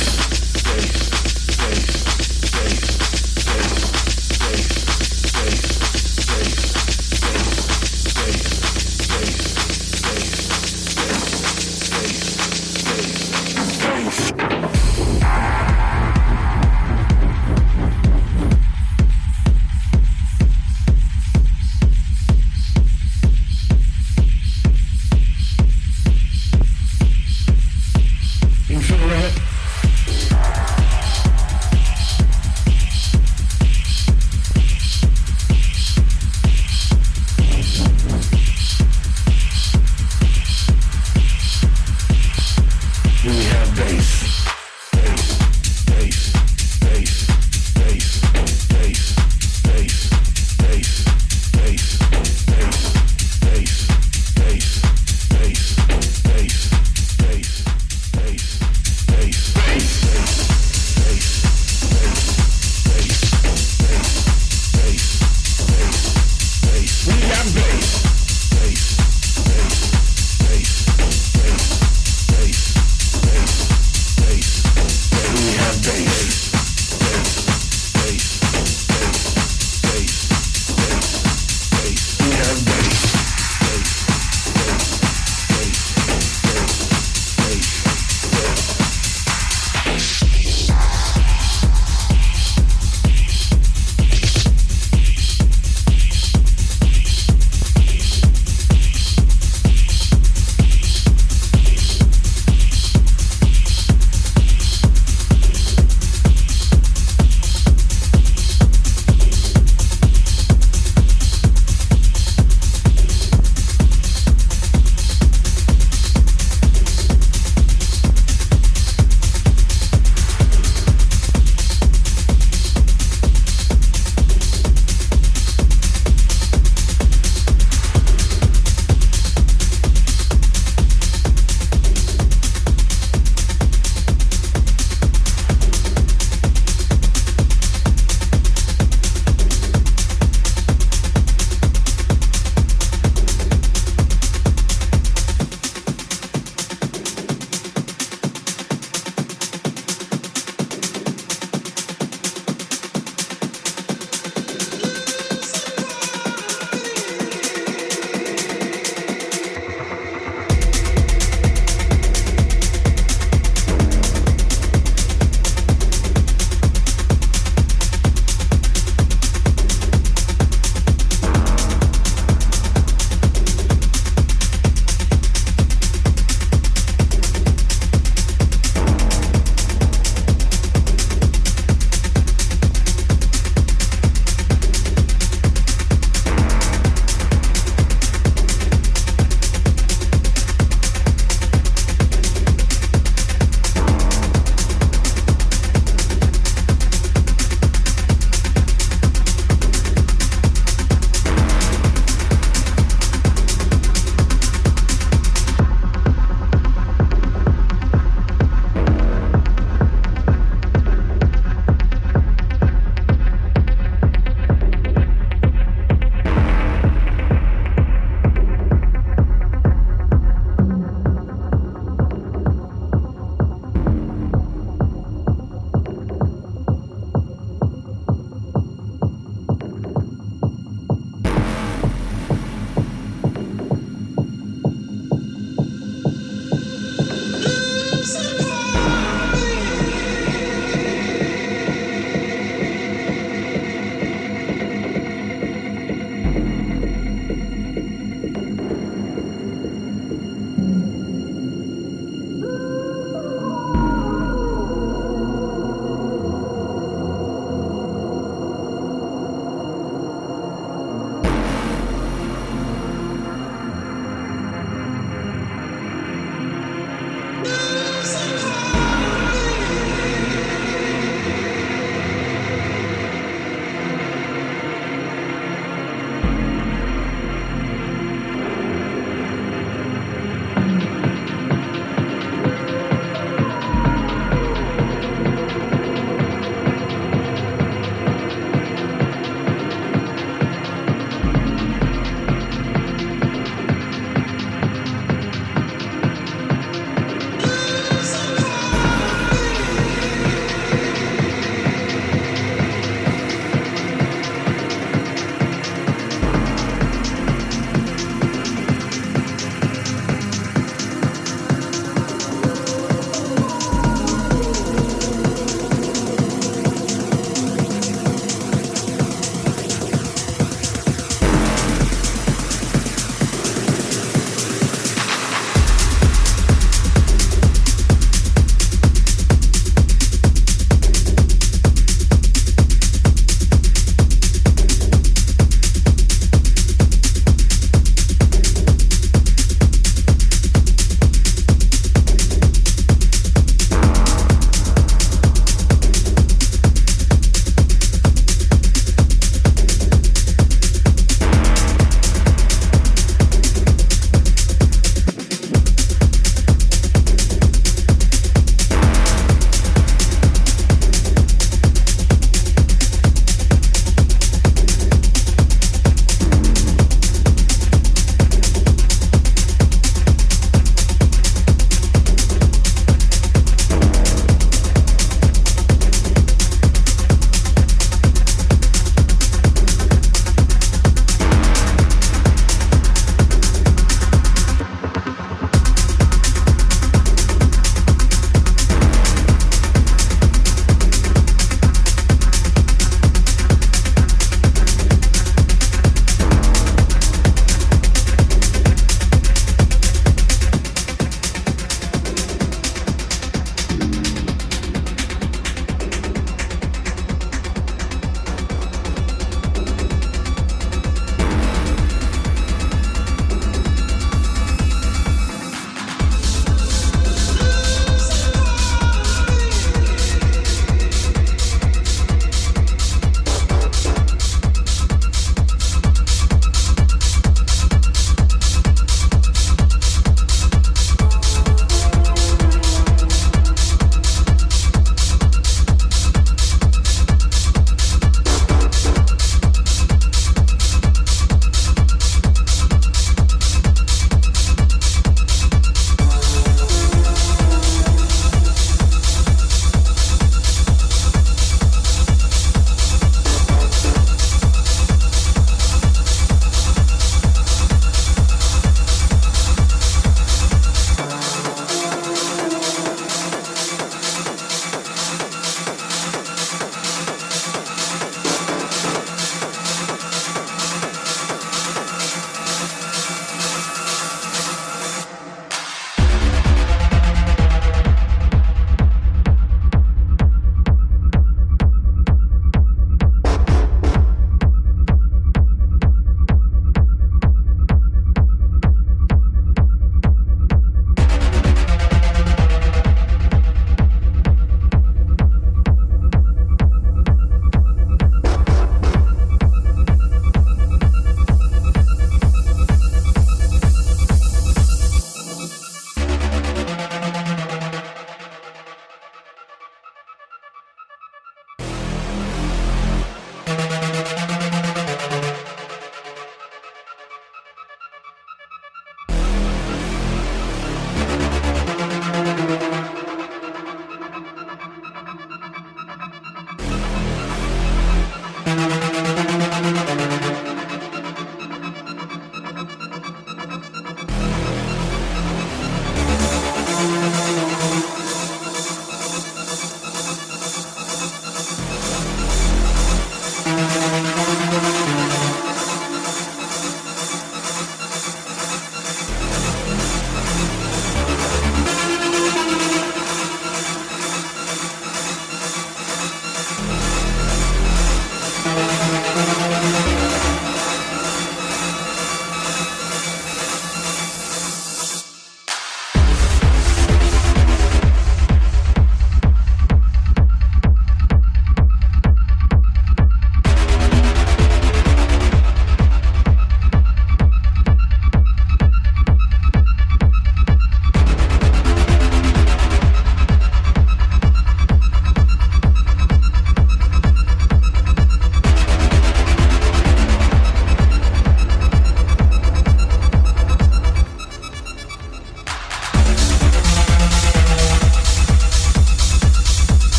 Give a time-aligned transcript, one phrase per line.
[0.00, 0.29] Peace.